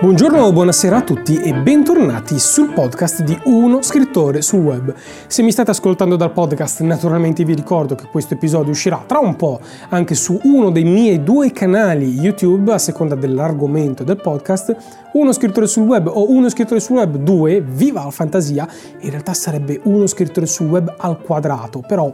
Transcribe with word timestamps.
Buongiorno 0.00 0.42
o 0.42 0.50
buonasera 0.50 0.96
a 0.96 1.02
tutti 1.02 1.36
e 1.36 1.52
bentornati 1.52 2.38
sul 2.38 2.72
podcast 2.72 3.22
di 3.22 3.38
Uno 3.44 3.82
Scrittore 3.82 4.40
sul 4.40 4.60
Web. 4.60 4.94
Se 5.26 5.42
mi 5.42 5.52
state 5.52 5.72
ascoltando 5.72 6.16
dal 6.16 6.32
podcast, 6.32 6.80
naturalmente 6.80 7.44
vi 7.44 7.54
ricordo 7.54 7.96
che 7.96 8.06
questo 8.06 8.32
episodio 8.32 8.70
uscirà 8.70 9.04
tra 9.06 9.18
un 9.18 9.36
po' 9.36 9.60
anche 9.90 10.14
su 10.14 10.40
uno 10.44 10.70
dei 10.70 10.84
miei 10.84 11.22
due 11.22 11.52
canali 11.52 12.06
YouTube, 12.14 12.72
a 12.72 12.78
seconda 12.78 13.14
dell'argomento 13.14 14.02
del 14.02 14.16
podcast, 14.16 14.74
Uno 15.12 15.32
Scrittore 15.32 15.66
sul 15.66 15.82
Web 15.82 16.06
o 16.06 16.30
Uno 16.30 16.48
Scrittore 16.48 16.80
sul 16.80 16.96
Web 16.96 17.16
2, 17.16 17.60
viva 17.60 18.02
la 18.02 18.10
fantasia, 18.10 18.66
in 19.00 19.10
realtà 19.10 19.34
sarebbe 19.34 19.82
Uno 19.84 20.06
Scrittore 20.06 20.46
sul 20.46 20.68
Web 20.68 20.94
al 20.96 21.20
quadrato, 21.20 21.84
però 21.86 22.10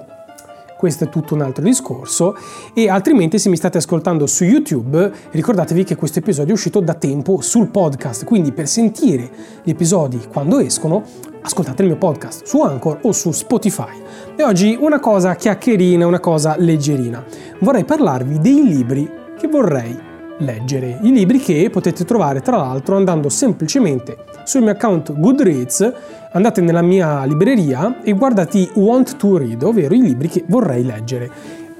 questo 0.77 1.04
è 1.04 1.08
tutto 1.08 1.34
un 1.34 1.40
altro 1.40 1.62
discorso 1.62 2.36
e 2.74 2.88
altrimenti 2.88 3.38
se 3.38 3.48
mi 3.48 3.56
state 3.56 3.79
ascoltando 3.79 4.26
su 4.26 4.45
YouTube 4.45 5.12
ricordatevi 5.30 5.84
che 5.84 5.96
questo 5.96 6.18
episodio 6.18 6.50
è 6.50 6.57
uscito 6.57 6.80
da 6.80 6.94
tempo 6.94 7.40
sul 7.40 7.68
podcast, 7.68 8.25
quindi 8.25 8.53
per 8.53 8.68
sentire 8.68 9.31
gli 9.62 9.70
episodi 9.70 10.20
quando 10.31 10.58
escono 10.58 11.03
ascoltate 11.40 11.82
il 11.82 11.89
mio 11.89 11.98
podcast 11.98 12.44
su 12.44 12.61
Anchor 12.61 12.98
o 13.03 13.12
su 13.12 13.31
Spotify. 13.31 14.03
E 14.36 14.43
oggi 14.43 14.76
una 14.79 14.98
cosa 14.98 15.36
chiacchierina, 15.36 16.07
una 16.07 16.20
cosa 16.20 16.57
leggerina. 16.58 17.25
Vorrei 17.61 17.84
parlarvi 17.84 18.39
dei 18.40 18.64
libri 18.64 19.08
che 19.39 19.46
vorrei 19.46 20.06
leggere. 20.39 20.99
I 21.03 21.13
libri 21.13 21.39
che 21.39 21.71
potete 21.71 22.04
trovare 22.04 22.40
tra 22.40 22.57
l'altro 22.57 22.96
andando 22.96 23.29
semplicemente 23.29 24.17
sul 24.45 24.62
mio 24.62 24.72
account 24.72 25.18
Goodreads, 25.18 25.93
andate 26.32 26.61
nella 26.61 26.82
mia 26.82 27.25
libreria 27.25 28.03
e 28.03 28.12
guardate 28.12 28.59
i 28.59 28.71
Want 28.75 29.17
to 29.17 29.39
Read, 29.39 29.62
ovvero 29.62 29.95
i 29.95 30.00
libri 30.00 30.29
che 30.29 30.45
vorrei 30.46 30.85
leggere. 30.85 31.31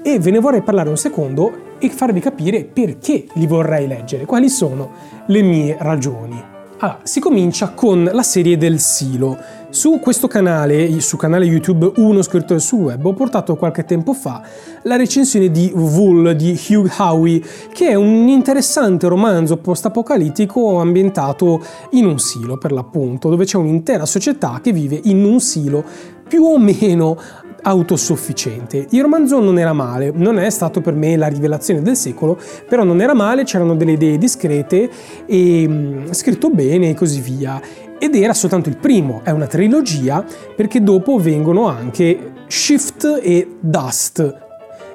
E 0.01 0.19
ve 0.19 0.31
ne 0.31 0.39
vorrei 0.39 0.61
parlare 0.61 0.89
un 0.89 0.97
secondo 0.97 1.75
e 1.79 1.89
farvi 1.89 2.19
capire 2.19 2.63
perché 2.63 3.25
li 3.33 3.47
vorrei 3.47 3.87
leggere, 3.87 4.25
quali 4.25 4.49
sono 4.49 4.91
le 5.27 5.41
mie 5.41 5.75
ragioni. 5.79 6.55
Allora, 6.79 6.99
si 7.03 7.19
comincia 7.19 7.69
con 7.69 8.09
la 8.11 8.21
serie 8.21 8.55
del 8.55 8.79
Silo. 8.79 9.35
Su 9.69 9.99
questo 9.99 10.27
canale, 10.27 11.01
su 11.01 11.17
canale 11.17 11.43
YouTube 11.43 11.91
Uno 11.97 12.21
scrittore 12.21 12.61
sul 12.61 12.79
web, 12.79 13.05
ho 13.05 13.13
portato 13.13 13.57
qualche 13.57 13.83
tempo 13.83 14.13
fa 14.13 14.41
la 14.83 14.95
recensione 14.95 15.51
di 15.51 15.71
Wool 15.75 16.37
di 16.37 16.57
Hugh 16.69 16.89
Howey, 16.97 17.43
che 17.73 17.89
è 17.89 17.93
un 17.95 18.29
interessante 18.29 19.09
romanzo 19.09 19.57
post-apocalittico 19.57 20.79
ambientato 20.79 21.61
in 21.91 22.05
un 22.05 22.17
silo, 22.17 22.57
per 22.57 22.71
l'appunto, 22.71 23.29
dove 23.29 23.43
c'è 23.43 23.57
un'intera 23.57 24.05
società 24.05 24.61
che 24.63 24.71
vive 24.71 25.01
in 25.03 25.25
un 25.25 25.41
silo 25.41 25.83
più 26.25 26.43
o 26.43 26.57
meno 26.57 27.19
autosufficiente. 27.61 28.87
Il 28.91 29.01
romanzo 29.01 29.41
non 29.41 29.59
era 29.59 29.73
male, 29.73 30.11
non 30.15 30.39
è 30.39 30.49
stato 30.49 30.79
per 30.79 30.93
me 30.93 31.17
la 31.17 31.27
rivelazione 31.27 31.81
del 31.81 31.97
secolo, 31.97 32.39
però 32.69 32.83
non 32.83 33.01
era 33.01 33.13
male, 33.13 33.43
c'erano 33.43 33.75
delle 33.75 33.91
idee 33.93 34.17
discrete 34.17 34.89
e 35.25 35.67
mh, 35.67 36.13
scritto 36.13 36.49
bene 36.49 36.91
e 36.91 36.93
così 36.93 37.19
via. 37.19 37.61
Ed 37.99 38.15
era 38.15 38.33
soltanto 38.33 38.69
il 38.69 38.77
primo, 38.77 39.21
è 39.23 39.31
una 39.31 39.47
trilogia 39.47 40.23
perché 40.55 40.81
dopo 40.81 41.17
vengono 41.17 41.67
anche 41.67 42.33
Shift 42.47 43.19
e 43.21 43.57
Dust, 43.59 44.45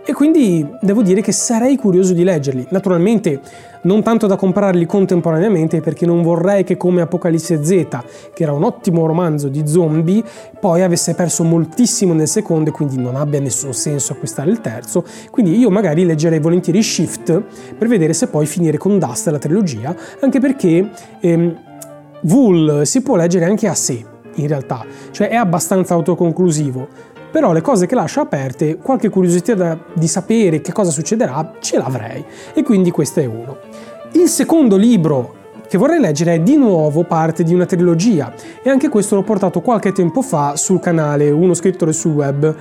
e 0.05 0.13
quindi 0.15 0.69
devo 0.81 1.01
dire 1.01 1.21
che 1.21 1.31
sarei 1.31 1.77
curioso 1.77 2.13
di 2.13 2.25
leggerli. 2.25 2.67
Naturalmente 2.71 3.41
non 3.83 4.03
tanto 4.03 4.27
da 4.27 4.35
comprarli 4.35 4.85
contemporaneamente 4.85 5.81
perché 5.81 6.07
non 6.07 6.23
vorrei 6.23 6.65
che 6.65 6.77
come 6.77 7.03
Apocalisse 7.03 7.65
Z, 7.65 7.87
che 8.35 8.43
era 8.43 8.53
un 8.53 8.65
ottimo 8.65 9.07
romanzo 9.07 9.47
di 9.49 9.67
zombie, 9.67 10.23
poi 10.59 10.83
avesse 10.83 11.15
perso 11.15 11.45
moltissimo 11.45 12.15
nel 12.15 12.27
secondo 12.27 12.71
e 12.71 12.73
quindi 12.73 12.97
non 12.97 13.15
abbia 13.15 13.39
nessun 13.39 13.75
senso 13.75 14.15
acquistare 14.15 14.51
il 14.51 14.61
terzo. 14.61 15.05
Quindi 15.31 15.57
io 15.57 15.71
magari 15.71 16.05
leggerei 16.05 16.41
volentieri 16.41 16.83
Shift 16.83 17.43
per 17.79 17.87
vedere 17.87 18.13
se 18.13 18.27
poi 18.27 18.47
finire 18.47 18.79
con 18.79 18.99
Dust 18.99 19.29
la 19.29 19.39
trilogia, 19.39 19.95
anche 20.21 20.41
perché 20.41 20.91
ehm, 21.21 21.71
Wool 22.23 22.83
si 22.85 23.03
può 23.03 23.17
leggere 23.17 23.45
anche 23.45 23.69
a 23.69 23.75
sé 23.75 24.05
in 24.37 24.47
realtà, 24.47 24.85
cioè 25.11 25.29
è 25.29 25.35
abbastanza 25.37 25.95
autoconclusivo 25.95 27.11
però 27.33 27.53
le 27.53 27.63
cose 27.63 27.87
che 27.87 27.95
lascia 27.95 28.21
aperte, 28.21 28.77
qualche 28.77 29.09
curiosità 29.09 29.55
da, 29.55 29.79
di 29.95 30.07
sapere 30.07 30.61
che 30.61 30.71
cosa 30.71 30.91
succederà, 30.91 31.55
ce 31.61 31.79
l'avrei. 31.79 32.23
E 32.53 32.63
quindi 32.63 32.91
questo 32.91 33.21
è 33.21 33.25
uno. 33.25 33.57
Il 34.13 34.29
secondo 34.29 34.77
libro 34.77 35.37
che 35.67 35.79
vorrei 35.79 35.99
leggere 35.99 36.35
è 36.35 36.41
di 36.41 36.57
nuovo 36.57 37.05
parte 37.05 37.43
di 37.43 37.55
una 37.55 37.65
trilogia 37.65 38.35
e 38.63 38.69
anche 38.69 38.91
questo 38.91 39.15
l'ho 39.15 39.23
portato 39.23 39.63
qualche 39.63 39.93
tempo 39.93 40.21
fa 40.21 40.55
sul 40.57 40.79
canale 40.81 41.31
Uno 41.31 41.55
scrittore 41.55 41.95
sul 41.95 42.13
web 42.13 42.55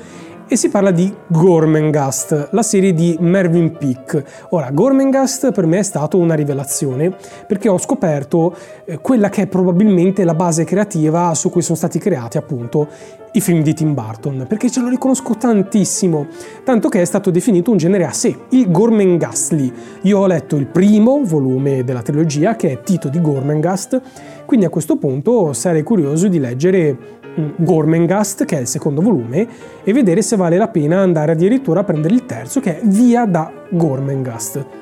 e 0.52 0.58
si 0.58 0.68
parla 0.68 0.92
di 0.92 1.10
Gormengast, 1.28 2.50
la 2.52 2.62
serie 2.62 2.94
di 2.94 3.16
Mervyn 3.22 3.72
Peake. 3.72 4.26
Ora, 4.50 4.70
Gormengast 4.70 5.54
per 5.54 5.66
me 5.66 5.80
è 5.80 5.82
stato 5.82 6.18
una 6.18 6.34
rivelazione 6.34 7.16
perché 7.48 7.70
ho 7.70 7.78
scoperto 7.78 8.54
eh, 8.84 9.00
quella 9.00 9.30
che 9.30 9.44
è 9.44 9.48
probabilmente 9.48 10.26
la 10.26 10.34
base 10.34 10.66
creativa 10.66 11.34
su 11.36 11.50
cui 11.50 11.62
sono 11.62 11.78
stati 11.78 12.00
creati 12.00 12.38
appunto 12.38 12.86
i 13.32 13.40
film 13.40 13.64
di 13.64 13.74
Tim 13.74 13.94
Burton, 13.94 14.46
perché 14.46 14.70
ce 14.70 14.82
lo 14.82 14.90
riconosco 14.90 15.38
tantissimo, 15.38 16.28
tanto 16.66 16.90
che 16.90 17.00
è 17.00 17.06
stato 17.06 17.32
definito 17.32 17.72
un 17.72 17.78
genere 17.78 18.04
a 18.04 18.12
sé, 18.12 18.38
il 18.50 18.70
Gormenghastly. 18.70 19.72
Io 20.02 20.20
ho 20.20 20.28
letto 20.28 20.58
il 20.58 20.68
primo 20.68 21.22
volume 21.24 21.86
della 21.86 22.02
trilogia, 22.02 22.58
che 22.58 22.72
è 22.72 22.82
Tito 22.82 23.08
di 23.08 23.22
Gormenghast, 23.22 24.02
quindi 24.46 24.66
a 24.66 24.70
questo 24.70 24.98
punto 24.98 25.54
sarei 25.54 25.84
curioso 25.84 26.28
di 26.28 26.40
leggere 26.40 27.20
Gormengast, 27.56 28.46
che 28.46 28.58
è 28.58 28.62
il 28.62 28.68
secondo 28.68 29.02
volume, 29.02 29.48
e 29.84 29.94
vedere 29.94 30.22
se 30.22 30.36
vale 30.36 30.58
la 30.58 30.68
pena 30.68 31.00
andare 31.00 31.32
addirittura 31.32 31.82
a 31.82 31.84
prendere 31.84 32.14
il 32.14 32.26
terzo, 32.26 32.60
che 32.60 32.80
è 32.80 32.82
Via 32.84 33.26
da 33.26 33.52
Gormengast. 33.70 34.81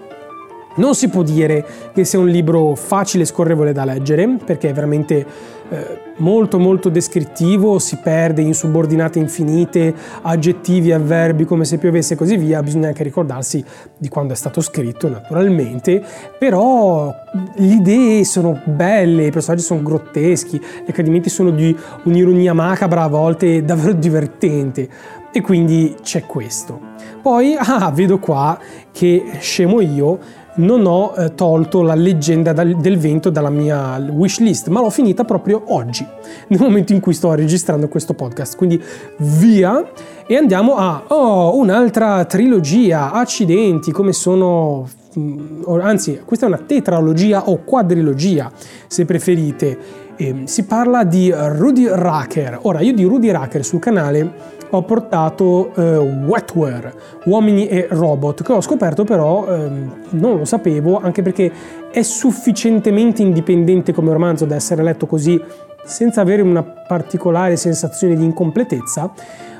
Non 0.80 0.96
si 0.96 1.10
può 1.10 1.24
dire 1.24 1.66
che 1.94 2.06
sia 2.06 2.20
un 2.20 2.30
libro 2.30 2.74
facile 2.74 3.24
e 3.24 3.26
scorrevole 3.26 3.74
da 3.74 3.84
leggere, 3.84 4.38
perché 4.46 4.70
è 4.70 4.74
veramente 4.74 5.26
eh, 5.70 6.00
molto 6.20 6.58
molto 6.58 6.88
descrittivo, 6.88 7.80
si 7.80 7.98
perde 7.98 8.42
in 8.42 8.54
subordinate 8.54 9.20
infinite, 9.20 9.94
aggettivi, 10.22 10.94
avverbi 10.94 11.44
come 11.44 11.66
se 11.66 11.80
piovesse 11.80 12.14
e 12.14 12.18
così 12.18 12.38
via, 12.38 12.64
bisogna 12.64 12.88
anche 12.88 13.04
ricordarsi 13.04 13.62
di 13.98 14.08
quando 14.08 14.32
è 14.32 14.36
stato 14.38 14.62
scritto 14.62 15.10
naturalmente, 15.10 16.02
però 16.40 17.14
le 17.56 17.66
idee 17.74 18.24
sono 18.24 18.62
belle, 18.64 19.26
i 19.26 19.32
personaggi 19.32 19.64
sono 19.64 19.84
grotteschi, 19.84 20.58
gli 20.58 20.90
accadimenti 20.90 21.30
sono 21.30 21.50
di 21.50 21.76
un'ironia 22.04 22.54
macabra 22.54 23.04
a 23.04 23.10
volte 23.10 23.66
davvero 23.66 23.92
divertente. 23.92 25.18
E 25.32 25.42
quindi 25.42 25.96
c'è 26.02 26.26
questo. 26.26 26.80
Poi, 27.22 27.54
ah, 27.60 27.92
vedo 27.92 28.18
qua 28.18 28.58
che 28.92 29.24
scemo 29.40 29.82
io, 29.82 30.20
non 30.56 30.86
ho 30.86 31.14
eh, 31.16 31.36
tolto 31.36 31.82
la 31.82 31.96
leggenda 31.96 32.54
dal, 32.54 32.76
del 32.78 32.98
vento 32.98 33.30
dalla 33.30 33.50
mia 33.50 33.98
wish 33.98 34.40
list, 34.40 34.68
ma 34.68 34.82
l'ho 34.82 34.90
finita 34.90 35.24
proprio 35.24 35.64
oggi, 35.68 36.06
nel 36.48 36.60
momento 36.60 36.94
in 36.94 37.00
cui 37.00 37.14
sto 37.14 37.34
registrando 37.34 37.88
questo 37.88 38.14
podcast. 38.14 38.56
Quindi 38.56 38.82
via 39.18 39.84
e 40.28 40.36
andiamo 40.36 40.76
a 40.76 41.04
oh, 41.08 41.58
un'altra 41.58 42.26
trilogia. 42.26 43.12
Accidenti, 43.12 43.92
come 43.92 44.14
sono 44.14 44.88
mm, 45.18 45.64
anzi, 45.82 46.22
questa 46.26 46.46
è 46.46 46.50
una 46.50 46.60
tetralogia 46.60 47.50
o 47.50 47.64
quadrilogia, 47.64 48.52
se 48.88 49.06
preferite. 49.06 50.08
E 50.16 50.42
si 50.46 50.66
parla 50.66 51.06
di 51.06 51.34
Rudy 51.34 51.88
Racker. 51.88 52.60
Ora, 52.64 52.82
io 52.82 52.94
di 52.94 53.06
Rudy 53.06 53.32
Racker 53.32 53.64
sul 53.64 53.80
canale 53.80 54.58
ho 54.72 54.82
portato 54.84 55.74
eh, 55.76 55.98
Wetware, 55.98 56.94
Uomini 57.26 57.68
e 57.68 57.88
Robot, 57.90 58.44
che 58.44 58.52
ho 58.52 58.62
scoperto 58.62 59.04
però 59.04 59.48
eh, 59.48 59.70
non 60.10 60.38
lo 60.38 60.46
sapevo, 60.46 61.00
anche 61.00 61.22
perché 61.22 61.52
è 61.92 62.02
sufficientemente 62.02 63.22
indipendente 63.22 63.94
come 63.94 64.14
romanzo 64.14 64.46
da 64.46 64.56
essere 64.56 64.84
letto 64.84 65.06
così 65.06 65.42
senza 65.84 66.22
avere 66.22 66.42
una 66.42 66.64
particolare 66.64 67.56
sensazione 67.56 68.16
di 68.16 68.24
incompletezza. 68.24 69.12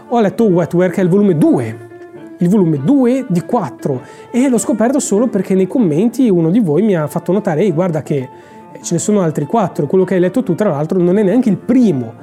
Ho 0.10 0.20
letto 0.20 0.46
Wetware 0.46 0.92
che 0.92 1.02
è 1.02 1.04
il 1.04 1.10
volume 1.10 1.38
2 1.38 1.88
il 2.42 2.48
volume 2.48 2.82
2 2.82 3.26
di 3.28 3.42
4 3.42 4.02
e 4.32 4.48
l'ho 4.48 4.58
scoperto 4.58 5.00
solo 5.00 5.28
perché 5.28 5.56
nei 5.56 5.68
commenti 5.68 6.30
uno 6.30 6.50
di 6.50 6.62
voi 6.62 6.84
mi 6.84 6.96
ha 6.96 7.06
fatto 7.08 7.34
notare 7.34 7.64
ehi 7.64 7.74
guarda 7.74 8.02
che 8.02 8.30
ce 8.82 8.94
ne 8.94 9.00
sono 9.00 9.20
altri 9.20 9.46
4 9.46 9.88
quello 9.88 10.06
che 10.06 10.14
hai 10.14 10.22
letto 10.22 10.42
tu 10.42 10.56
tra 10.56 10.70
l'altro 10.70 11.00
non 11.00 11.18
è 11.18 11.24
neanche 11.24 11.50
il 11.50 11.58
primo. 11.58 12.14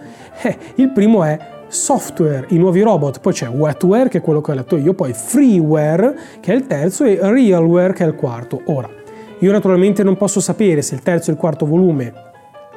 Eh, 0.43 0.57
il 0.77 0.91
primo 0.91 1.23
è 1.25 1.39
software, 1.69 2.47
i 2.51 2.59
nuovi 2.59 2.81
robot, 2.83 3.21
poi 3.21 3.33
c'è 3.33 3.49
wetware 3.49 4.09
che 4.09 4.19
è 4.19 4.21
quello 4.21 4.41
che 4.41 4.51
ho 4.51 4.55
letto 4.55 4.77
io, 4.77 4.95
poi 4.95 5.13
freeware 5.13 6.17
che 6.41 6.53
è 6.53 6.57
il 6.57 6.67
terzo 6.67 7.05
e 7.05 7.19
realware 7.21 7.93
che 7.93 8.05
è 8.05 8.07
il 8.07 8.15
quarto. 8.15 8.63
Ora, 8.67 8.89
io 9.39 9.53
naturalmente 9.53 10.03
non 10.03 10.17
posso 10.17 10.41
sapere 10.41 10.83
se 10.83 10.95
il 10.95 11.03
terzo 11.03 11.31
e 11.31 11.35
il 11.35 11.39
quarto 11.39 11.67
volume 11.67 12.25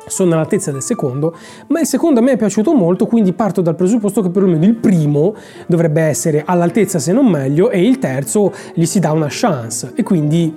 sono 0.08 0.34
all'altezza 0.34 0.72
del 0.72 0.82
secondo, 0.82 1.36
ma 1.68 1.80
il 1.80 1.86
secondo 1.86 2.20
a 2.20 2.24
me 2.24 2.32
è 2.32 2.38
piaciuto 2.38 2.74
molto, 2.74 3.06
quindi 3.06 3.32
parto 3.34 3.62
dal 3.62 3.76
presupposto 3.76 4.22
che 4.22 4.30
perlomeno 4.30 4.66
il 4.66 4.76
primo 4.76 5.36
dovrebbe 5.68 6.02
essere 6.02 6.44
all'altezza 6.46 7.00
se 7.00 7.12
non 7.12 7.28
meglio 7.28 7.70
e 7.70 7.86
il 7.86 8.00
terzo 8.00 8.52
gli 8.74 8.86
si 8.86 9.00
dà 9.00 9.12
una 9.12 9.28
chance. 9.30 9.92
E 9.96 10.04
quindi 10.04 10.54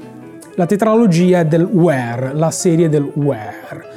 la 0.54 0.66
tetralogia 0.66 1.40
è 1.40 1.44
del 1.44 1.64
where, 1.64 2.32
la 2.34 2.50
serie 2.50 2.88
del 2.88 3.10
where 3.14 3.91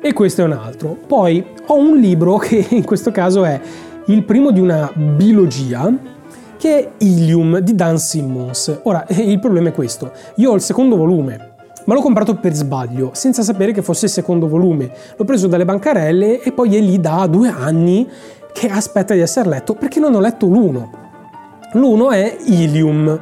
e 0.00 0.12
questo 0.12 0.42
è 0.42 0.44
un 0.44 0.52
altro. 0.52 0.96
Poi 1.06 1.44
ho 1.66 1.76
un 1.76 1.96
libro 1.98 2.36
che 2.36 2.66
in 2.70 2.84
questo 2.84 3.10
caso 3.10 3.44
è 3.44 3.60
il 4.06 4.24
primo 4.24 4.50
di 4.50 4.60
una 4.60 4.90
biologia 4.94 5.92
che 6.56 6.78
è 6.78 6.90
Ilium 6.98 7.58
di 7.58 7.74
Dan 7.74 7.98
Simmons. 7.98 8.80
Ora, 8.82 9.04
il 9.16 9.38
problema 9.38 9.68
è 9.68 9.72
questo. 9.72 10.12
Io 10.36 10.50
ho 10.50 10.54
il 10.54 10.60
secondo 10.60 10.96
volume 10.96 11.56
ma 11.88 11.94
l'ho 11.94 12.02
comprato 12.02 12.34
per 12.34 12.52
sbaglio, 12.52 13.12
senza 13.14 13.42
sapere 13.42 13.72
che 13.72 13.80
fosse 13.80 14.04
il 14.04 14.10
secondo 14.10 14.46
volume. 14.46 14.90
L'ho 15.16 15.24
preso 15.24 15.46
dalle 15.46 15.64
bancarelle 15.64 16.42
e 16.42 16.52
poi 16.52 16.76
è 16.76 16.80
lì 16.80 17.00
da 17.00 17.26
due 17.26 17.48
anni 17.48 18.06
che 18.52 18.68
aspetta 18.68 19.14
di 19.14 19.20
essere 19.20 19.48
letto 19.48 19.72
perché 19.72 19.98
non 19.98 20.14
ho 20.14 20.20
letto 20.20 20.46
l'uno. 20.46 20.90
L'uno 21.72 22.10
è 22.10 22.36
Ilium 22.44 23.18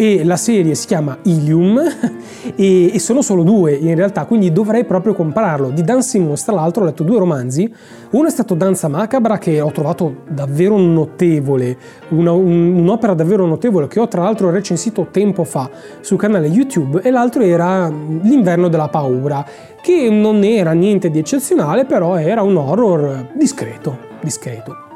e 0.00 0.24
la 0.24 0.38
serie 0.38 0.74
si 0.74 0.86
chiama 0.86 1.18
Ilium 1.24 1.78
e, 2.56 2.94
e, 2.94 2.98
sono 2.98 3.20
solo 3.20 3.42
due 3.42 3.74
in 3.74 3.94
realtà, 3.94 4.24
quindi 4.24 4.50
dovrei 4.50 4.86
proprio 4.86 5.12
comprarlo. 5.12 5.68
Di 5.68 5.82
Dan 5.82 6.02
Simmons, 6.02 6.42
tra 6.42 6.54
l'altro, 6.54 6.84
ho 6.84 6.86
letto 6.86 7.02
due 7.02 7.18
romanzi. 7.18 7.70
Uno 8.12 8.26
è 8.26 8.30
stato 8.30 8.54
Danza 8.54 8.88
Macabra, 8.88 9.36
che 9.36 9.60
ho 9.60 9.70
trovato 9.72 10.22
davvero 10.26 10.78
notevole, 10.78 11.76
una, 12.08 12.32
un, 12.32 12.76
un'opera 12.78 13.12
davvero 13.12 13.44
notevole, 13.44 13.88
che 13.88 14.00
ho 14.00 14.08
tra 14.08 14.22
l'altro 14.22 14.48
recensito 14.48 15.08
tempo 15.10 15.44
fa 15.44 15.68
sul 16.00 16.16
canale 16.16 16.46
YouTube, 16.46 17.02
e 17.02 17.10
l'altro 17.10 17.42
era 17.42 17.88
L'inverno 17.88 18.68
della 18.68 18.88
paura, 18.88 19.44
che 19.82 20.08
non 20.08 20.44
era 20.44 20.72
niente 20.72 21.10
di 21.10 21.18
eccezionale, 21.18 21.84
però 21.84 22.16
era 22.16 22.40
un 22.40 22.56
horror 22.56 23.32
discreto, 23.34 23.98
discreto. 24.22 24.88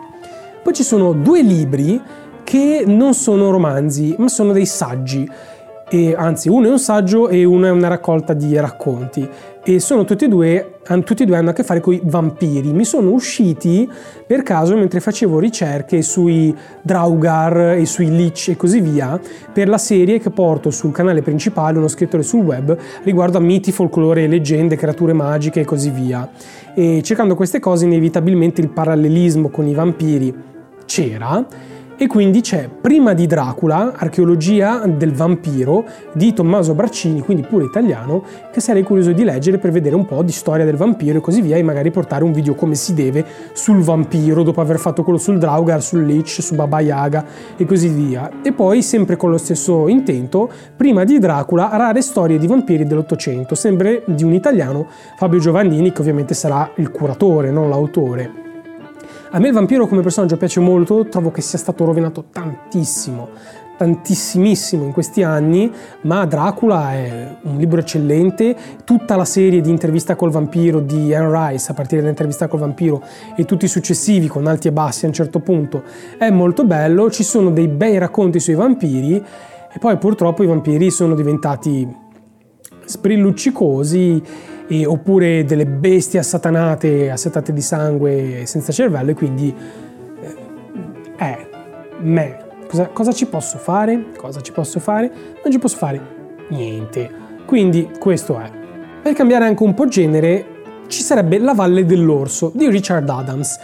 Poi 0.62 0.72
ci 0.72 0.82
sono 0.82 1.12
due 1.12 1.42
libri 1.42 2.00
che 2.44 2.84
non 2.86 3.14
sono 3.14 3.50
romanzi, 3.50 4.14
ma 4.18 4.28
sono 4.28 4.52
dei 4.52 4.66
saggi. 4.66 5.28
E, 5.88 6.14
anzi, 6.16 6.48
uno 6.48 6.66
è 6.66 6.70
un 6.70 6.78
saggio 6.78 7.28
e 7.28 7.44
uno 7.44 7.66
è 7.66 7.70
una 7.70 7.88
raccolta 7.88 8.32
di 8.32 8.56
racconti. 8.56 9.28
E 9.66 9.80
sono 9.80 10.04
tutti 10.04 10.26
e 10.26 10.28
due, 10.28 10.78
tutti 11.04 11.22
e 11.22 11.26
due 11.26 11.36
hanno 11.36 11.50
a 11.50 11.52
che 11.52 11.62
fare 11.62 11.80
con 11.80 11.94
i 11.94 12.00
vampiri. 12.02 12.72
Mi 12.72 12.84
sono 12.84 13.10
usciti 13.10 13.88
per 14.26 14.42
caso 14.42 14.76
mentre 14.76 15.00
facevo 15.00 15.38
ricerche 15.38 16.02
sui 16.02 16.54
Draugar 16.82 17.76
e 17.78 17.86
sui 17.86 18.14
Lich 18.14 18.48
e 18.48 18.56
così 18.56 18.80
via 18.80 19.18
per 19.52 19.68
la 19.68 19.78
serie 19.78 20.18
che 20.18 20.28
porto 20.28 20.70
sul 20.70 20.92
canale 20.92 21.22
principale, 21.22 21.78
uno 21.78 21.88
scrittore 21.88 22.22
sul 22.22 22.40
web, 22.40 22.76
riguardo 23.04 23.38
a 23.38 23.40
miti, 23.40 23.72
folklore, 23.72 24.26
leggende, 24.26 24.76
creature 24.76 25.14
magiche 25.14 25.60
e 25.60 25.64
così 25.64 25.88
via. 25.88 26.28
E 26.74 27.02
cercando 27.02 27.34
queste 27.34 27.58
cose, 27.58 27.86
inevitabilmente 27.86 28.60
il 28.60 28.68
parallelismo 28.68 29.48
con 29.48 29.66
i 29.66 29.72
vampiri 29.72 30.34
c'era 30.84 31.46
e 31.96 32.06
quindi 32.06 32.40
c'è 32.40 32.68
prima 32.68 33.14
di 33.14 33.26
Dracula, 33.26 33.92
Archeologia 33.96 34.84
del 34.86 35.12
vampiro 35.12 35.84
di 36.12 36.32
Tommaso 36.32 36.74
Braccini, 36.74 37.20
quindi 37.20 37.46
pure 37.46 37.64
italiano, 37.64 38.24
che 38.52 38.60
sarei 38.60 38.82
curioso 38.82 39.12
di 39.12 39.22
leggere 39.22 39.58
per 39.58 39.70
vedere 39.70 39.94
un 39.94 40.04
po' 40.04 40.22
di 40.22 40.32
storia 40.32 40.64
del 40.64 40.76
vampiro 40.76 41.18
e 41.18 41.20
così 41.20 41.40
via 41.40 41.56
e 41.56 41.62
magari 41.62 41.90
portare 41.90 42.24
un 42.24 42.32
video 42.32 42.54
come 42.54 42.74
si 42.74 42.94
deve 42.94 43.24
sul 43.52 43.80
vampiro 43.80 44.42
dopo 44.42 44.60
aver 44.60 44.78
fatto 44.78 45.02
quello 45.02 45.18
sul 45.18 45.38
Draugar, 45.38 45.82
sul 45.82 46.04
Lich, 46.04 46.42
su 46.42 46.54
Baba 46.54 46.80
Yaga 46.80 47.24
e 47.56 47.64
così 47.64 47.88
via. 47.88 48.30
E 48.42 48.52
poi 48.52 48.82
sempre 48.82 49.16
con 49.16 49.30
lo 49.30 49.38
stesso 49.38 49.88
intento, 49.88 50.50
prima 50.76 51.04
di 51.04 51.18
Dracula, 51.18 51.70
rare 51.72 52.02
storie 52.02 52.38
di 52.38 52.46
vampiri 52.46 52.86
dell'Ottocento, 52.86 53.54
sempre 53.54 54.02
di 54.06 54.24
un 54.24 54.32
italiano, 54.32 54.86
Fabio 55.16 55.38
Giovannini, 55.38 55.92
che 55.92 56.00
ovviamente 56.00 56.34
sarà 56.34 56.70
il 56.76 56.90
curatore, 56.90 57.50
non 57.50 57.68
l'autore. 57.68 58.43
A 59.34 59.40
me 59.40 59.48
il 59.48 59.52
vampiro 59.52 59.88
come 59.88 60.00
personaggio 60.00 60.36
piace 60.36 60.60
molto, 60.60 61.08
trovo 61.08 61.32
che 61.32 61.40
sia 61.40 61.58
stato 61.58 61.84
rovinato 61.84 62.26
tantissimo, 62.30 63.30
tantissimissimo 63.76 64.84
in 64.84 64.92
questi 64.92 65.24
anni, 65.24 65.72
ma 66.02 66.24
Dracula 66.24 66.92
è 66.92 67.38
un 67.42 67.56
libro 67.56 67.80
eccellente, 67.80 68.56
tutta 68.84 69.16
la 69.16 69.24
serie 69.24 69.60
di 69.60 69.70
intervista 69.70 70.14
col 70.14 70.30
vampiro 70.30 70.78
di 70.78 71.12
Anne 71.12 71.50
Rice, 71.50 71.72
a 71.72 71.74
partire 71.74 72.00
dall'intervista 72.00 72.46
col 72.46 72.60
vampiro 72.60 73.02
e 73.34 73.44
tutti 73.44 73.64
i 73.64 73.68
successivi 73.68 74.28
con 74.28 74.46
alti 74.46 74.68
e 74.68 74.72
bassi 74.72 75.04
a 75.04 75.08
un 75.08 75.14
certo 75.14 75.40
punto, 75.40 75.82
è 76.16 76.30
molto 76.30 76.64
bello, 76.64 77.10
ci 77.10 77.24
sono 77.24 77.50
dei 77.50 77.66
bei 77.66 77.98
racconti 77.98 78.38
sui 78.38 78.54
vampiri 78.54 79.16
e 79.16 79.78
poi 79.80 79.98
purtroppo 79.98 80.44
i 80.44 80.46
vampiri 80.46 80.92
sono 80.92 81.16
diventati 81.16 81.92
sprilluccicosi 82.84 84.52
e, 84.66 84.86
oppure 84.86 85.44
delle 85.44 85.66
bestie 85.66 86.18
assatanate, 86.18 87.10
assetate 87.10 87.52
di 87.52 87.60
sangue 87.60 88.42
senza 88.46 88.72
cervello 88.72 89.10
e 89.10 89.14
quindi 89.14 89.54
eh, 90.20 90.36
eh 91.18 91.48
me, 92.00 92.38
cosa, 92.68 92.88
cosa 92.88 93.12
ci 93.12 93.26
posso 93.26 93.58
fare? 93.58 94.06
Cosa 94.16 94.40
ci 94.40 94.52
posso 94.52 94.80
fare? 94.80 95.10
Non 95.42 95.52
ci 95.52 95.58
posso 95.58 95.76
fare 95.76 96.00
niente. 96.48 97.10
Quindi 97.46 97.90
questo 97.98 98.38
è. 98.38 98.50
Per 99.02 99.12
cambiare 99.12 99.44
anche 99.44 99.62
un 99.62 99.74
po' 99.74 99.86
genere, 99.86 100.46
ci 100.86 101.02
sarebbe 101.02 101.38
La 101.38 101.54
Valle 101.54 101.84
dell'Orso 101.84 102.50
di 102.54 102.68
Richard 102.68 103.08
Adams, 103.08 103.58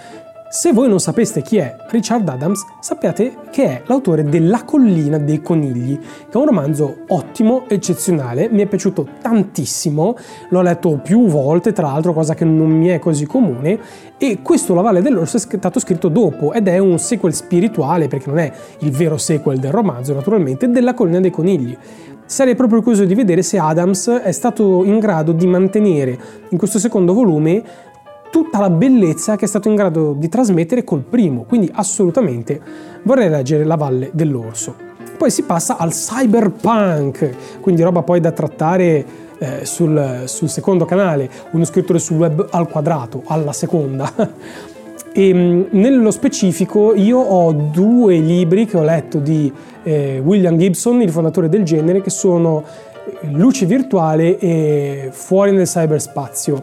se 0.52 0.72
voi 0.72 0.88
non 0.88 0.98
sapeste 0.98 1.42
chi 1.42 1.58
è 1.58 1.76
Richard 1.90 2.28
Adams, 2.28 2.64
sappiate 2.80 3.36
che 3.52 3.64
è 3.66 3.82
l'autore 3.86 4.24
della 4.24 4.64
collina 4.64 5.16
dei 5.16 5.40
conigli, 5.40 5.96
che 5.96 6.32
è 6.32 6.36
un 6.36 6.44
romanzo 6.44 7.04
ottimo, 7.06 7.68
eccezionale, 7.68 8.48
mi 8.50 8.62
è 8.62 8.66
piaciuto 8.66 9.06
tantissimo, 9.22 10.16
l'ho 10.48 10.60
letto 10.60 10.98
più 11.00 11.28
volte, 11.28 11.72
tra 11.72 11.92
l'altro 11.92 12.12
cosa 12.12 12.34
che 12.34 12.44
non 12.44 12.68
mi 12.68 12.88
è 12.88 12.98
così 12.98 13.26
comune, 13.26 13.78
e 14.18 14.42
questo 14.42 14.74
La 14.74 14.80
Valle 14.80 15.02
dell'Orso 15.02 15.36
è 15.36 15.40
stato 15.40 15.78
scritto 15.78 16.08
dopo 16.08 16.52
ed 16.52 16.66
è 16.66 16.78
un 16.78 16.98
sequel 16.98 17.32
spirituale, 17.32 18.08
perché 18.08 18.28
non 18.28 18.40
è 18.40 18.52
il 18.80 18.90
vero 18.90 19.18
sequel 19.18 19.60
del 19.60 19.70
romanzo, 19.70 20.14
naturalmente, 20.14 20.68
della 20.68 20.94
collina 20.94 21.20
dei 21.20 21.30
conigli. 21.30 21.78
Sarei 22.26 22.56
proprio 22.56 22.82
curioso 22.82 23.04
di 23.04 23.14
vedere 23.14 23.42
se 23.42 23.58
Adams 23.58 24.08
è 24.08 24.32
stato 24.32 24.82
in 24.84 24.98
grado 24.98 25.30
di 25.30 25.46
mantenere 25.46 26.18
in 26.48 26.58
questo 26.58 26.80
secondo 26.80 27.12
volume 27.12 27.88
tutta 28.30 28.58
la 28.58 28.70
bellezza 28.70 29.36
che 29.36 29.44
è 29.44 29.48
stato 29.48 29.68
in 29.68 29.74
grado 29.74 30.12
di 30.12 30.28
trasmettere 30.28 30.84
col 30.84 31.02
primo, 31.02 31.44
quindi 31.46 31.70
assolutamente 31.72 32.60
vorrei 33.02 33.28
leggere 33.28 33.64
La 33.64 33.76
Valle 33.76 34.10
dell'Orso. 34.12 34.88
Poi 35.16 35.30
si 35.30 35.42
passa 35.42 35.76
al 35.76 35.90
cyberpunk, 35.90 37.60
quindi 37.60 37.82
roba 37.82 38.02
poi 38.02 38.20
da 38.20 38.30
trattare 38.32 39.04
eh, 39.38 39.64
sul, 39.64 40.22
sul, 40.24 40.48
secondo 40.48 40.86
canale, 40.86 41.28
uno 41.50 41.64
scrittore 41.64 41.98
sul 41.98 42.16
web 42.16 42.46
al 42.50 42.68
quadrato, 42.68 43.22
alla 43.26 43.52
seconda. 43.52 44.10
e 45.12 45.34
mm, 45.34 45.62
nello 45.72 46.10
specifico 46.10 46.94
io 46.94 47.18
ho 47.18 47.52
due 47.52 48.16
libri 48.18 48.64
che 48.64 48.78
ho 48.78 48.82
letto 48.82 49.18
di 49.18 49.52
eh, 49.82 50.22
William 50.24 50.56
Gibson, 50.56 51.02
il 51.02 51.10
fondatore 51.10 51.50
del 51.50 51.64
genere, 51.64 52.00
che 52.00 52.10
sono 52.10 52.64
Luce 53.32 53.66
virtuale 53.66 54.38
e 54.38 55.08
Fuori 55.10 55.52
nel 55.52 55.66
cyberspazio 55.66 56.62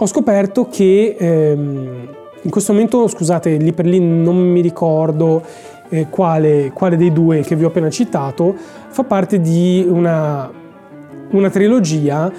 ho 0.00 0.06
scoperto 0.06 0.68
che 0.70 1.16
ehm, 1.18 2.08
in 2.42 2.50
questo 2.50 2.72
momento, 2.72 3.08
scusate, 3.08 3.56
lì 3.56 3.72
per 3.72 3.84
lì 3.84 3.98
non 3.98 4.36
mi 4.36 4.60
ricordo 4.60 5.42
eh, 5.88 6.06
quale, 6.08 6.70
quale, 6.72 6.96
dei 6.96 7.12
due 7.12 7.40
che 7.40 7.56
vi 7.56 7.64
ho 7.64 7.68
appena 7.68 7.90
citato, 7.90 8.54
fa 8.88 9.02
parte 9.02 9.40
di 9.40 9.84
una, 9.88 10.48
una 11.30 11.50
trilogia 11.50 12.30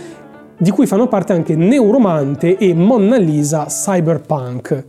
di 0.57 0.71
cui 0.71 0.87
fanno 0.87 1.07
parte 1.07 1.33
anche 1.33 1.55
Neuromante 1.55 2.57
e 2.57 2.73
Monna 2.73 3.17
Lisa 3.17 3.65
Cyberpunk. 3.65 4.85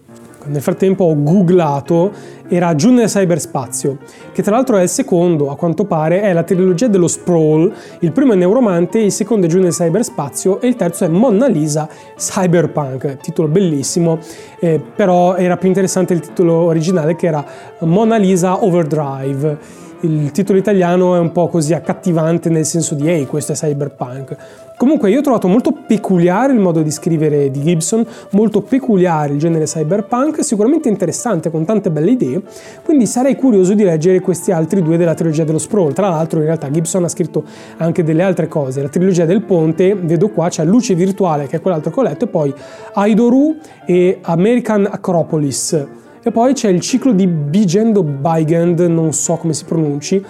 Nel 0.47 0.63
frattempo 0.63 1.05
ho 1.05 1.23
googlato, 1.23 2.13
era 2.49 2.75
Giù 2.75 2.91
nel 2.91 3.09
cyberspazio, 3.09 3.99
che 4.33 4.43
tra 4.43 4.57
l'altro 4.57 4.77
è 4.77 4.83
il 4.83 4.89
secondo, 4.89 5.51
a 5.51 5.57
quanto 5.57 5.85
pare, 5.85 6.23
è 6.23 6.33
la 6.33 6.43
trilogia 6.43 6.89
dello 6.89 7.09
Sprawl. 7.09 7.73
Il 8.01 8.13
primo 8.13 8.33
è 8.33 8.37
Neuromante, 8.37 8.99
il 8.99 9.13
secondo 9.13 9.47
è 9.47 9.49
Giù 9.49 9.61
nel 9.61 9.73
cyberspazio 9.73 10.61
e 10.61 10.69
il 10.69 10.77
terzo 10.77 11.05
è 11.05 11.09
Monna 11.09 11.47
Lisa 11.47 11.89
Cyberpunk. 12.17 13.19
Titolo 13.19 13.49
bellissimo, 13.49 14.19
eh, 14.59 14.81
però 14.95 15.37
era 15.37 15.57
più 15.57 15.69
interessante 15.69 16.13
il 16.15 16.21
titolo 16.21 16.55
originale 16.55 17.15
che 17.17 17.27
era 17.27 17.45
Mona 17.81 18.17
Lisa 18.17 18.65
Overdrive 18.65 19.79
il 20.03 20.31
titolo 20.31 20.59
italiano 20.59 21.15
è 21.15 21.19
un 21.19 21.31
po' 21.31 21.49
così 21.49 21.75
accattivante 21.75 22.49
nel 22.49 22.65
senso 22.65 22.95
di 22.95 23.07
ehi, 23.09 23.27
questo 23.27 23.53
è 23.53 23.55
cyberpunk. 23.55 24.35
Comunque 24.81 25.11
io 25.11 25.19
ho 25.19 25.23
trovato 25.23 25.47
molto 25.47 25.73
peculiare 25.87 26.55
il 26.55 26.59
modo 26.59 26.81
di 26.81 26.91
scrivere 26.91 27.51
di 27.51 27.61
Gibson, 27.61 28.03
molto 28.31 28.63
peculiare 28.63 29.35
il 29.35 29.39
genere 29.39 29.67
cyberpunk, 29.67 30.43
sicuramente 30.43 30.89
interessante 30.89 31.51
con 31.51 31.67
tante 31.67 31.91
belle 31.91 32.13
idee, 32.13 32.41
quindi 32.83 33.05
sarei 33.05 33.37
curioso 33.37 33.75
di 33.75 33.85
leggere 33.85 34.21
questi 34.21 34.53
altri 34.53 34.81
due 34.83 34.97
della 34.97 35.13
trilogia 35.13 35.45
dello 35.45 35.59
Sprawl. 35.59 35.93
Tra 35.93 36.09
l'altro 36.09 36.39
in 36.39 36.47
realtà 36.47 36.71
Gibson 36.71 37.05
ha 37.05 37.09
scritto 37.09 37.45
anche 37.77 38.03
delle 38.03 38.23
altre 38.23 38.49
cose, 38.49 38.81
la 38.81 38.89
trilogia 38.89 39.27
del 39.27 39.43
ponte, 39.43 39.95
vedo 39.95 40.31
qua 40.31 40.49
c'è 40.49 40.65
Luce 40.65 40.95
Virtuale 40.95 41.47
che 41.47 41.59
è 41.59 41.61
quell'altro 41.61 41.91
che 41.91 42.01
ho 42.01 42.03
letto 42.03 42.25
e 42.25 42.29
poi 42.29 42.55
Aidoru 42.95 43.57
e 43.85 44.21
American 44.23 44.89
Acropolis. 44.91 45.89
E 46.23 46.31
poi 46.33 46.53
c'è 46.53 46.69
il 46.69 46.81
ciclo 46.81 47.13
di 47.13 47.27
Bigendo 47.27 48.03
Bygand, 48.03 48.81
non 48.81 49.13
so 49.13 49.37
come 49.37 49.55
si 49.55 49.65
pronunci, 49.65 50.23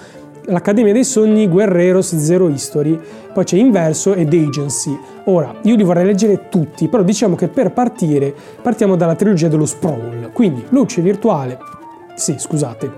l'Accademia 0.51 0.93
dei 0.93 1.05
Sogni, 1.05 1.49
Guerreros, 1.49 2.17
Zero 2.17 2.49
History, 2.49 2.99
poi 3.33 3.45
c'è 3.45 3.57
Inverso 3.57 4.15
ed 4.15 4.35
Agency. 4.35 4.99
Ora, 5.25 5.55
io 5.63 5.77
li 5.77 5.85
vorrei 5.85 6.05
leggere 6.05 6.49
tutti, 6.49 6.89
però 6.89 7.03
diciamo 7.03 7.37
che 7.37 7.49
per 7.49 7.73
partire 7.73 8.35
partiamo 8.61 8.97
dalla 8.97 9.15
trilogia 9.15 9.49
dello 9.49 9.67
Sprawl, 9.67 10.31
quindi 10.33 10.65
Luce 10.71 11.01
Virtuale, 11.01 11.59
sì, 12.15 12.35
scusate, 12.37 12.91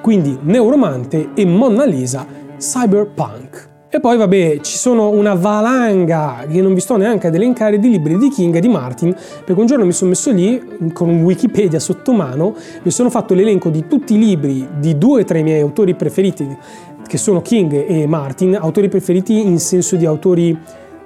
quindi 0.00 0.38
Neuromante 0.42 1.30
e 1.34 1.44
Monna 1.46 1.84
Lisa 1.84 2.26
Cyberpunk. 2.58 3.69
E 3.92 3.98
poi 3.98 4.16
vabbè, 4.16 4.60
ci 4.60 4.76
sono 4.76 5.08
una 5.08 5.34
valanga 5.34 6.46
che 6.48 6.62
non 6.62 6.74
vi 6.74 6.80
sto 6.80 6.96
neanche 6.96 7.26
ad 7.26 7.34
elencare 7.34 7.80
di 7.80 7.90
libri 7.90 8.18
di 8.18 8.28
King 8.28 8.54
e 8.54 8.60
di 8.60 8.68
Martin, 8.68 9.12
perché 9.44 9.60
un 9.60 9.66
giorno 9.66 9.84
mi 9.84 9.90
sono 9.90 10.10
messo 10.10 10.30
lì 10.30 10.92
con 10.92 11.22
Wikipedia 11.24 11.80
sotto 11.80 12.12
mano, 12.12 12.54
mi 12.84 12.90
sono 12.92 13.10
fatto 13.10 13.34
l'elenco 13.34 13.68
di 13.68 13.88
tutti 13.88 14.14
i 14.14 14.18
libri 14.18 14.64
di 14.78 14.96
due 14.96 15.24
tra 15.24 15.38
i 15.38 15.42
miei 15.42 15.60
autori 15.60 15.96
preferiti 15.96 16.56
che 17.04 17.18
sono 17.18 17.42
King 17.42 17.84
e 17.88 18.06
Martin, 18.06 18.54
autori 18.54 18.88
preferiti 18.88 19.40
in 19.44 19.58
senso 19.58 19.96
di 19.96 20.06
autori 20.06 20.56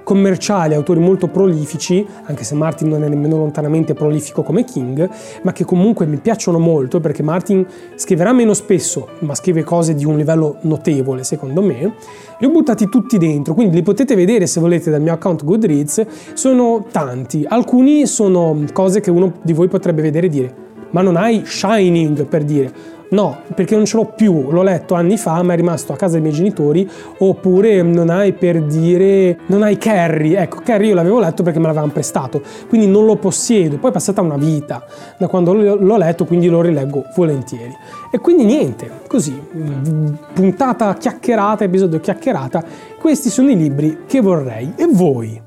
commerciali, 0.05 0.75
autori 0.75 1.01
molto 1.01 1.27
prolifici, 1.27 2.07
anche 2.25 2.45
se 2.45 2.55
Martin 2.55 2.87
non 2.87 3.03
è 3.03 3.09
nemmeno 3.09 3.35
lontanamente 3.35 3.93
prolifico 3.93 4.43
come 4.43 4.63
King, 4.63 5.09
ma 5.41 5.51
che 5.51 5.65
comunque 5.65 6.05
mi 6.05 6.17
piacciono 6.17 6.59
molto 6.59 7.01
perché 7.01 7.23
Martin 7.23 7.65
scriverà 7.95 8.31
meno 8.31 8.53
spesso, 8.53 9.09
ma 9.19 9.35
scrive 9.35 9.63
cose 9.63 9.95
di 9.95 10.05
un 10.05 10.15
livello 10.15 10.57
notevole 10.61 11.25
secondo 11.25 11.61
me. 11.61 11.93
Li 12.37 12.45
ho 12.45 12.49
buttati 12.49 12.87
tutti 12.87 13.17
dentro, 13.17 13.53
quindi 13.53 13.75
li 13.75 13.81
potete 13.81 14.15
vedere 14.15 14.47
se 14.47 14.61
volete 14.61 14.89
dal 14.89 15.01
mio 15.01 15.13
account 15.13 15.43
Goodreads, 15.43 16.05
sono 16.33 16.85
tanti, 16.91 17.43
alcuni 17.45 18.05
sono 18.05 18.63
cose 18.71 19.01
che 19.01 19.09
uno 19.09 19.33
di 19.41 19.53
voi 19.53 19.67
potrebbe 19.67 20.01
vedere 20.01 20.27
e 20.27 20.29
dire 20.29 20.63
ma 20.95 21.01
non 21.01 21.17
hai 21.17 21.43
Shining 21.45 22.25
per 22.25 22.45
dire 22.45 22.71
No, 23.15 23.37
perché 23.55 23.77
non 23.77 23.85
ce 23.85 23.95
l'ho 23.95 24.11
più, 24.13 24.51
l'ho 24.51 24.61
letto 24.61 24.93
anni 24.93 25.15
fa, 25.15 25.41
ma 25.41 25.53
è 25.53 25.55
rimasto 25.55 25.93
a 25.93 25.95
casa 25.95 26.13
dei 26.13 26.21
miei 26.21 26.33
genitori, 26.33 26.85
oppure 27.19 27.81
non 27.81 28.09
hai 28.09 28.33
per 28.33 28.61
dire, 28.63 29.39
non 29.45 29.63
hai 29.63 29.77
Carrie, 29.77 30.37
ecco, 30.37 30.59
Carrie 30.61 30.89
io 30.89 30.95
l'avevo 30.95 31.21
letto 31.21 31.41
perché 31.41 31.57
me 31.57 31.67
l'avevano 31.67 31.93
prestato, 31.93 32.41
quindi 32.67 32.87
non 32.87 33.05
lo 33.05 33.15
possiedo, 33.15 33.77
poi 33.77 33.91
è 33.91 33.93
passata 33.93 34.19
una 34.19 34.35
vita. 34.35 34.83
Da 35.17 35.27
quando 35.27 35.53
l'ho 35.53 35.97
letto, 35.97 36.25
quindi 36.25 36.49
lo 36.49 36.59
rileggo 36.59 37.05
volentieri. 37.15 37.73
E 38.11 38.19
quindi 38.19 38.43
niente, 38.43 38.89
così, 39.07 39.41
puntata 40.33 40.93
chiacchierata, 40.95 41.63
episodio 41.63 42.01
chiacchierata, 42.01 42.61
questi 42.99 43.29
sono 43.29 43.49
i 43.49 43.55
libri 43.55 43.99
che 44.05 44.19
vorrei. 44.19 44.73
E 44.75 44.87
voi? 44.91 45.44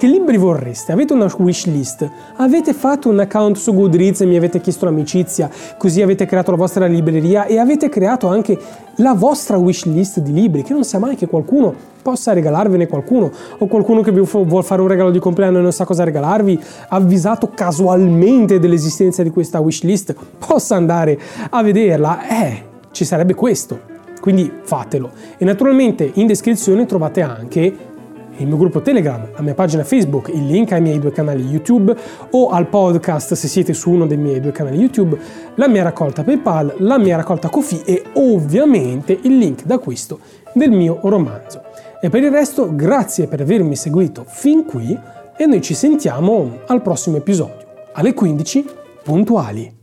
Che 0.00 0.06
libri 0.06 0.38
vorreste? 0.38 0.92
Avete 0.92 1.12
una 1.12 1.30
wish 1.36 1.66
list? 1.66 2.10
Avete 2.36 2.72
fatto 2.72 3.10
un 3.10 3.20
account 3.20 3.58
su 3.58 3.74
Goodreads 3.74 4.22
e 4.22 4.24
mi 4.24 4.34
avete 4.34 4.58
chiesto 4.58 4.86
l'amicizia, 4.86 5.50
così 5.76 6.00
avete 6.00 6.24
creato 6.24 6.52
la 6.52 6.56
vostra 6.56 6.86
libreria 6.86 7.44
e 7.44 7.58
avete 7.58 7.90
creato 7.90 8.26
anche 8.26 8.58
la 8.94 9.12
vostra 9.12 9.58
wish 9.58 9.84
list 9.84 10.20
di 10.20 10.32
libri, 10.32 10.62
che 10.62 10.72
non 10.72 10.84
sia 10.84 10.98
mai 10.98 11.16
che 11.16 11.26
qualcuno 11.26 11.74
possa 12.00 12.32
regalarvene 12.32 12.86
qualcuno 12.86 13.30
o 13.58 13.66
qualcuno 13.66 14.00
che 14.00 14.10
vi 14.10 14.20
vuole 14.20 14.62
fare 14.62 14.80
un 14.80 14.88
regalo 14.88 15.10
di 15.10 15.18
compleanno 15.18 15.58
e 15.58 15.60
non 15.60 15.72
sa 15.72 15.84
cosa 15.84 16.02
regalarvi, 16.02 16.58
avvisato 16.88 17.50
casualmente 17.50 18.58
dell'esistenza 18.58 19.22
di 19.22 19.28
questa 19.28 19.60
wish 19.60 19.82
list, 19.82 20.16
possa 20.38 20.76
andare 20.76 21.20
a 21.50 21.62
vederla. 21.62 22.26
Eh, 22.26 22.64
ci 22.90 23.04
sarebbe 23.04 23.34
questo. 23.34 23.90
Quindi 24.20 24.52
fatelo. 24.62 25.10
E 25.38 25.44
naturalmente 25.44 26.10
in 26.14 26.26
descrizione 26.26 26.84
trovate 26.84 27.22
anche 27.22 27.89
il 28.36 28.46
mio 28.46 28.56
gruppo 28.56 28.80
Telegram, 28.80 29.28
la 29.34 29.42
mia 29.42 29.54
pagina 29.54 29.84
Facebook, 29.84 30.28
il 30.28 30.46
link 30.46 30.72
ai 30.72 30.80
miei 30.80 30.98
due 30.98 31.12
canali 31.12 31.42
YouTube 31.42 31.94
o 32.30 32.48
al 32.48 32.68
podcast 32.68 33.34
se 33.34 33.48
siete 33.48 33.72
su 33.72 33.90
uno 33.90 34.06
dei 34.06 34.16
miei 34.16 34.40
due 34.40 34.52
canali 34.52 34.78
YouTube, 34.78 35.18
la 35.56 35.68
mia 35.68 35.82
raccolta 35.82 36.24
PayPal, 36.24 36.74
la 36.78 36.98
mia 36.98 37.16
raccolta 37.16 37.48
Kofi 37.48 37.82
e 37.84 38.04
ovviamente 38.14 39.18
il 39.22 39.36
link 39.36 39.64
d'acquisto 39.64 40.20
del 40.52 40.70
mio 40.70 40.98
romanzo. 41.02 41.62
E 42.00 42.08
per 42.08 42.22
il 42.22 42.30
resto, 42.30 42.74
grazie 42.74 43.26
per 43.26 43.40
avermi 43.40 43.76
seguito 43.76 44.24
fin 44.26 44.64
qui 44.64 44.98
e 45.36 45.46
noi 45.46 45.60
ci 45.60 45.74
sentiamo 45.74 46.60
al 46.66 46.82
prossimo 46.82 47.16
episodio, 47.16 47.66
alle 47.92 48.14
15 48.14 48.64
puntuali. 49.02 49.78